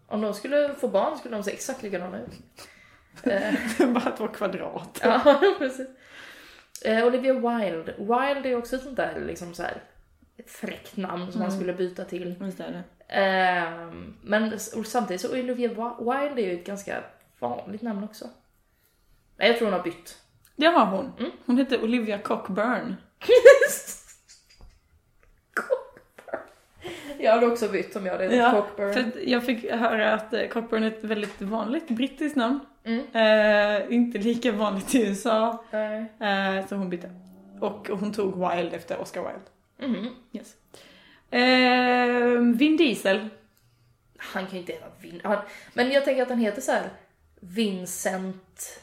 [0.08, 2.32] Om de skulle få barn skulle de se exakt likadana ut.
[3.24, 3.54] Eh,
[3.94, 5.00] Bara två kvadrat.
[5.04, 5.88] ja, precis.
[6.86, 7.96] Eh, Olivia Wilde.
[7.98, 9.84] Wilde är också ett sånt där liksom så här
[10.38, 12.36] ett fräckt namn som man skulle byta till.
[12.40, 12.84] Visst är det.
[13.08, 13.92] Eh,
[14.22, 17.04] men samtidigt så Olivia Wi- Wilde är ju ett ganska
[17.40, 18.26] vanligt namn också.
[19.38, 20.22] Nej, jag tror hon har bytt.
[20.56, 21.12] Det har hon.
[21.20, 21.32] Mm.
[21.46, 22.96] Hon heter Olivia Cockburn.
[25.54, 26.40] Cockburn.
[27.20, 28.94] Jag hade också bytt om jag hade hetat Cockburn.
[28.94, 32.60] för jag fick höra att eh, Cockburn är ett väldigt vanligt brittiskt namn.
[32.84, 33.00] Mm.
[33.14, 35.64] Eh, inte lika vanligt i USA.
[35.72, 37.10] Eh, så hon bytte.
[37.62, 39.98] Och hon tog Wilde efter Oscar Wilde.
[40.00, 40.10] Mhm.
[40.32, 40.54] Yes.
[41.32, 43.30] Eh, Vin Diesel.
[44.18, 45.22] Han kan ju inte heta Vin...
[45.24, 45.38] Han...
[45.74, 46.90] Men jag tänker att han heter så här
[47.40, 48.80] Vincent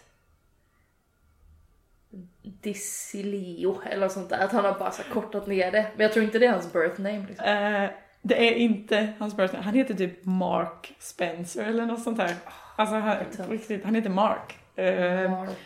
[2.42, 4.44] Dicilio eller sånt där.
[4.44, 5.86] Att han har bara så kortat ner det.
[5.96, 7.26] Men jag tror inte det är hans birth name.
[7.28, 7.46] Liksom.
[7.46, 7.90] Eh,
[8.22, 9.64] det är inte hans birth name.
[9.64, 12.34] Han heter typ Mark Spencer eller något sånt där.
[12.76, 13.16] Alltså han,
[13.48, 14.58] riktigt, han heter Mark.
[14.76, 15.58] Eh, Mark.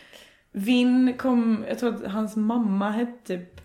[0.51, 3.61] Vin kom, jag tror att hans mamma hette typ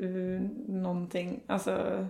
[0.00, 2.06] uh, någonting, alltså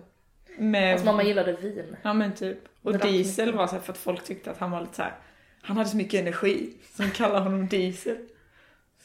[0.57, 0.89] med...
[0.91, 1.95] Hans mamma gillade vin.
[2.01, 2.57] Ja men typ.
[2.81, 3.57] Och Drack Diesel mycket.
[3.57, 5.13] var så för att folk tyckte att han var lite så här.
[5.61, 6.73] han hade så mycket energi.
[6.95, 8.17] Så de kallar honom Diesel.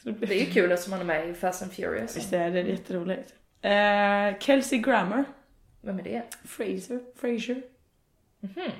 [0.03, 2.17] Så blev- Det är ju kul eftersom han är med i Fast and Furious.
[2.17, 3.33] Visst är det, det är jätteroligt.
[3.65, 5.23] Uh, Kelsey Grammer.
[5.81, 6.23] Vem är det?
[6.45, 6.99] Fraser.
[7.15, 7.61] Fraser.
[8.39, 8.71] Mhm.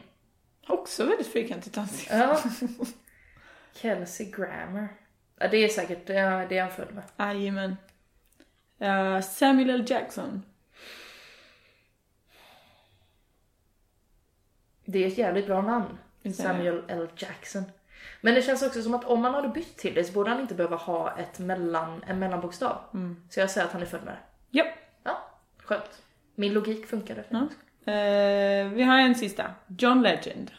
[0.67, 2.15] Också väldigt fyrkantigt ansikte.
[2.17, 2.39] Ja.
[3.81, 4.87] Kelsey Grammer.
[5.39, 7.03] Ja, det är säkert ja, det är han född med.
[7.17, 7.75] Jajamän.
[8.81, 9.85] Uh, Samuel L.
[9.87, 10.41] Jackson.
[14.91, 15.97] Det är ett jävligt bra namn.
[16.33, 17.07] Samuel L.
[17.15, 17.63] Jackson.
[18.21, 20.39] Men det känns också som att om man hade bytt till det så borde han
[20.41, 22.81] inte behöva ha ett mellan, en mellanbokstav.
[23.29, 24.57] Så jag säger att han är född med det.
[24.57, 24.67] Japp.
[25.03, 26.01] Ja, skönt.
[26.35, 27.23] Min logik funkade.
[27.29, 27.37] Ja.
[27.93, 29.51] Eh, vi har en sista.
[29.77, 30.51] John Legend.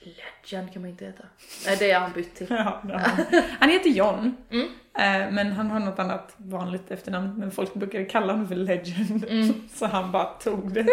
[0.00, 1.24] Legend kan man inte heta.
[1.66, 2.46] Nej, det är han bytt till.
[2.50, 3.42] Ja, har han.
[3.60, 4.36] han heter John.
[4.50, 4.68] Mm.
[4.98, 7.34] Eh, men han har något annat vanligt efternamn.
[7.38, 9.24] Men folk brukade kalla honom för Legend.
[9.24, 9.68] Mm.
[9.74, 10.86] Så han bara tog det.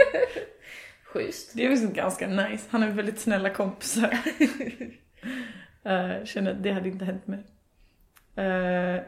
[1.04, 1.52] Schysst.
[1.56, 2.68] Det är ju ganska nice.
[2.70, 4.18] Han har väldigt snälla kompisar.
[5.86, 7.40] uh, känner att det hade inte hänt mig.
[8.36, 9.02] Eh,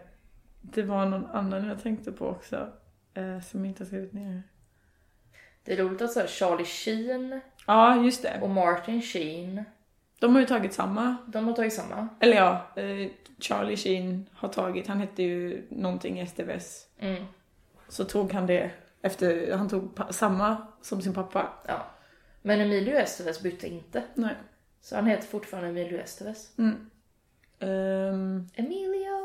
[0.61, 2.67] det var någon annan jag tänkte på också.
[3.13, 4.43] eh, som inte har skrivit ner.
[5.63, 8.39] Det är roligt att säga Charlie Sheen Ja, just det.
[8.41, 9.63] och Martin Sheen.
[10.19, 11.15] De har ju tagit samma.
[11.27, 12.07] De har tagit samma.
[12.19, 16.87] Eller ja, eh, Charlie Sheen har tagit, han hette ju någonting STVS.
[16.99, 17.23] Mm.
[17.87, 21.49] Så tog han det efter, han tog samma som sin pappa.
[21.67, 21.85] Ja.
[22.41, 24.03] Men Emilio Estevez bytte inte.
[24.13, 24.35] Nej.
[24.81, 26.51] Så han heter fortfarande Emilio Estevez.
[26.57, 26.89] Mm.
[27.59, 29.15] Ehm, Emilio!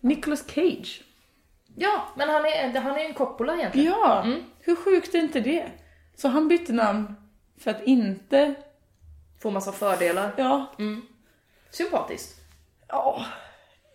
[0.00, 1.02] Nicolas Cage.
[1.76, 3.86] Ja, men han är, han är en Coppola egentligen.
[3.92, 4.42] Ja, Mm.
[4.60, 5.66] hur sjukt är inte det?
[6.16, 7.14] Så han bytte namn
[7.58, 8.54] för att inte...
[9.42, 10.32] Får massa fördelar.
[10.36, 10.66] Ja,
[11.70, 12.40] Sympatiskt.
[12.88, 13.24] ja.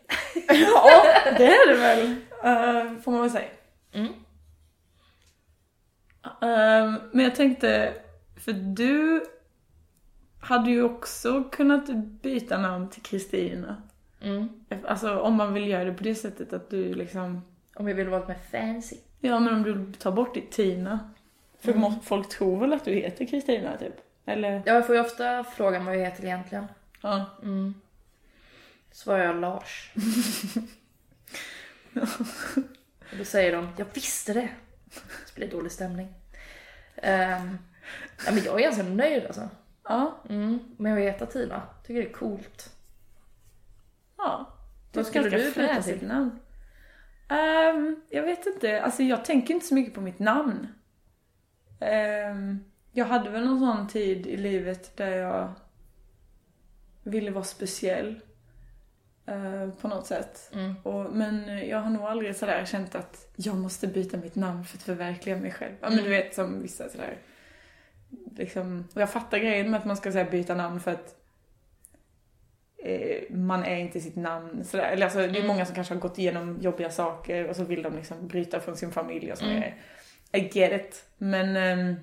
[0.47, 0.89] ja,
[1.37, 2.15] det är det väl.
[2.43, 3.49] eh, får man väl säga.
[3.91, 4.13] Mm.
[6.41, 7.93] Eh, men jag tänkte,
[8.45, 9.23] för du
[10.39, 11.89] hade ju också kunnat
[12.21, 13.81] byta namn till Kristina.
[14.21, 14.49] Mm.
[14.87, 17.41] Alltså om man vill göra det på det sättet att du liksom...
[17.75, 18.97] Om jag vill vara lite mer fancy.
[19.19, 20.99] Ja men om du tar bort ditt Tina.
[21.59, 23.93] För må- folk tror väl att du heter Kristina typ?
[24.25, 24.63] Eller?
[24.65, 26.65] Ja, jag får ju ofta frågan vad jag heter egentligen.
[27.01, 27.25] Ja.
[28.91, 29.91] Svarar jag Lars.
[33.11, 34.49] Och då säger de, jag visste det.
[35.25, 36.07] Så blir det dålig stämning.
[36.95, 37.59] Um,
[38.25, 39.49] ja, men jag är ganska nöjd alltså.
[39.83, 40.17] Ja.
[40.29, 41.61] Mm, med att heta Tina.
[41.83, 42.69] Tycker det är coolt.
[44.17, 44.53] Ja.
[44.93, 46.07] Vad skulle du byta till?
[46.07, 46.39] namn.
[47.29, 50.67] Ehm, jag vet inte, alltså jag tänker inte så mycket på mitt namn.
[51.79, 55.53] Ehm, jag hade väl någon sån tid i livet där jag
[57.03, 58.21] ville vara speciell.
[59.25, 60.51] eh, på något sätt.
[60.53, 60.75] Mm.
[60.83, 64.77] Och, men jag har nog aldrig sådär känt att jag måste byta mitt namn för
[64.77, 65.73] att förverkliga mig själv.
[65.81, 67.17] Ja men du vet som vissa sådär.
[68.37, 71.15] Liksom, och jag fattar grejen med att man ska säga byta namn för att
[72.83, 74.83] eh, man är inte sitt namn sådär.
[74.91, 77.81] Eller alltså, det är många som kanske har gått igenom jobbiga saker och så vill
[77.83, 79.51] de liksom bryta från sin familj och sådär.
[79.57, 79.73] Mm.
[80.33, 81.05] I get it.
[81.17, 81.95] Men ehm,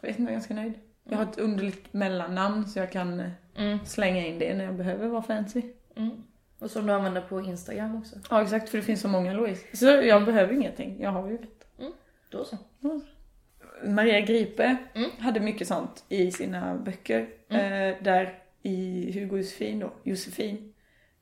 [0.00, 0.74] jag vet inte, jag är ganska nöjd.
[1.04, 3.78] Jag har ett underligt mellannamn så jag kan eh, Mm.
[3.84, 5.62] slänga in det när jag behöver vara fancy.
[5.96, 6.10] Mm.
[6.58, 8.16] Och som du använder på Instagram också.
[8.30, 9.76] Ja exakt, för det finns så många Louise.
[9.76, 11.66] Så jag behöver ingenting, jag har ju ett.
[12.30, 12.56] Då så.
[13.84, 15.10] Maria Gripe Mm.
[15.18, 17.28] hade mycket sånt i sina böcker.
[17.48, 20.74] Eh, där i Hugo Josefin då, Josefin,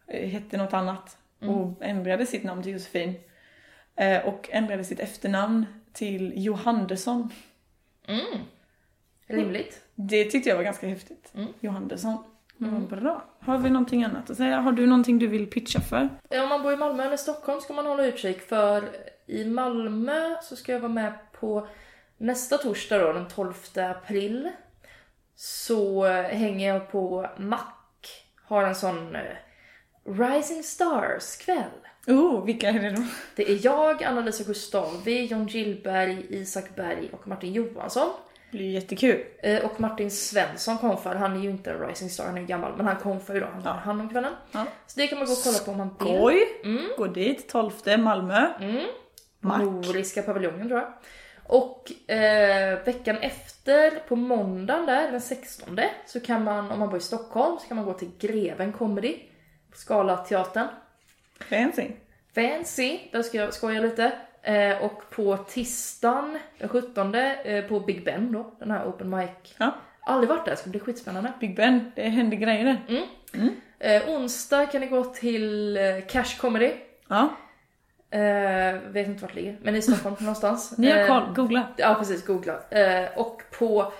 [0.06, 3.14] eh, hette något annat och ändrade sitt namn till Josefin.
[3.96, 7.33] Eh, och ändrade sitt efternamn till Johannesson.
[8.07, 8.40] Mm.
[9.27, 9.83] Rimligt.
[9.94, 11.33] Det tyckte jag var ganska häftigt.
[11.35, 11.48] Mm.
[11.61, 12.24] Johannesson.
[12.57, 13.24] Var bra.
[13.40, 14.61] Har vi någonting annat att säga?
[14.61, 16.09] Har du någonting du vill pitcha för?
[16.31, 18.88] Om man bor i Malmö eller Stockholm ska man hålla utkik för
[19.27, 21.68] i Malmö så ska jag vara med på
[22.16, 24.51] nästa torsdag då, den 12 april.
[25.37, 27.61] Så hänger jag på Mac.
[28.44, 29.22] Har en sån eh,
[30.05, 31.88] Rising Stars kväll.
[32.09, 33.03] Oh, vilka är det då?
[33.37, 38.09] Det är jag, Anna-Lisa Gustavi, John Gillberg, Isak Berg och Martin Johansson.
[38.51, 39.25] Det blir jättekul.
[39.42, 42.47] Eh, Och Martin Svensson konfar, han är ju inte en rising star, han är ju
[42.47, 44.33] gammal, men han konfar ju då, han har hand om kvällen.
[44.53, 44.66] Ja.
[44.87, 46.16] Så det kan man gå och kolla på om man vill.
[46.16, 46.47] Skoj!
[46.99, 48.49] Gå dit, 12 Malmö.
[49.40, 49.62] Mack.
[49.62, 50.92] Nordiska paviljongen tror jag.
[51.47, 56.99] Och eh, veckan efter, på måndagen där, den 16, så kan man, om man bor
[56.99, 59.18] i Stockholm, så kan man gå till Greven Comedy
[59.71, 60.66] på Scalateatern.
[61.40, 61.87] Fancy.
[62.35, 64.12] Fancy, där ska jag skoja lite.
[64.42, 69.31] Eh, och på tisdagen, den 17, eh, på Big Ben då, den här open mic.
[69.59, 69.74] Ja.
[70.01, 71.33] Aldrig varit där, det ska bli skitspännande.
[71.40, 73.03] Big Ben, det händer grejer där.
[73.79, 76.72] Eh, onsdag kan ni gå till eh, Cash Comedy.
[77.09, 77.29] Ja.
[78.11, 80.79] Eh, vet inte vart det ligger, men i Stockholm någonstans.
[80.79, 81.68] Ni har Eh, koll, googla.
[81.77, 82.59] Ja precis, googla.
[83.16, 83.92] Och på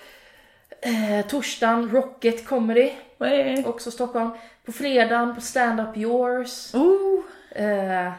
[0.81, 3.65] eh, torsdagen Rocket Comedy, Hey.
[3.65, 4.31] också Stockholm.
[4.65, 6.75] På fredagen på Stand Up Yours.
[6.75, 7.21] Oh.
[7.63, 8.13] Eh,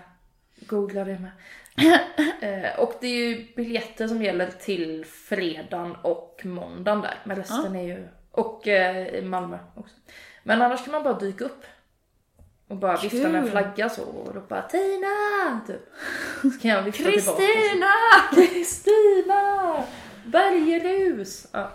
[0.59, 1.31] googla det med.
[2.41, 7.15] eh, och det är ju biljetter som gäller till fredagen och måndagen där.
[7.23, 8.07] Men resten är ju...
[8.31, 9.95] Och eh, i Malmö också.
[10.43, 11.63] Men annars kan man bara dyka upp.
[12.67, 13.51] Och bara vifta med en Kul.
[13.51, 15.61] flagga så och ropa Tina!
[15.67, 15.89] Typ.
[16.41, 17.37] Så kan jag vifta tillbaka.
[17.41, 17.87] Kristina!
[18.53, 19.83] Kristina!
[20.25, 21.47] Bergerus!
[21.51, 21.71] Ja.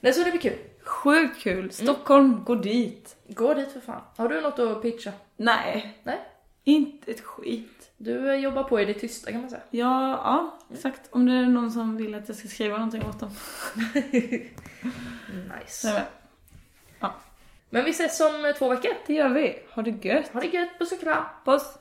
[0.00, 0.58] Nej, så det blir kul.
[0.82, 1.72] Sjukt kul.
[1.72, 3.16] Stockholm, gå dit.
[3.28, 4.02] Gå dit för fan.
[4.16, 5.12] Har du något att pitcha?
[5.36, 6.18] Nej, Nej?
[6.64, 7.90] inte ett skit.
[7.96, 9.62] Du eh, jobbar på i det tysta kan man säga.
[9.70, 11.00] Ja, ja, exakt.
[11.10, 13.30] Om det är någon som vill att jag ska skriva någonting åt dem.
[15.60, 15.92] Nice.
[15.92, 16.02] Nej,
[17.00, 17.10] men,
[17.70, 18.90] Men vi ses om eh, två veckor.
[19.06, 19.62] det gör vi.
[19.70, 20.28] Ha det gött.
[20.28, 21.24] Ha det gött, puss och kram.
[21.44, 21.78] Puss.